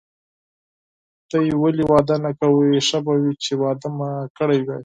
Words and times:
تاسي 1.29 1.51
ولي 1.63 1.83
واده 1.91 2.15
نه 2.23 2.31
کوئ، 2.39 2.69
ښه 2.87 2.99
به 3.05 3.13
وای 3.21 3.33
چي 3.43 3.53
واده 3.61 3.87
مو 3.97 4.09
کړی 4.37 4.59
وای. 4.63 4.79